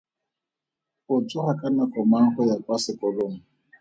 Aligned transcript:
O 1.13 1.15
tsoga 1.27 1.53
ka 1.59 1.67
nako 1.75 1.99
mang 2.11 2.27
go 2.33 2.41
ya 2.49 2.55
kwa 2.63 2.77
sekolong? 2.83 3.35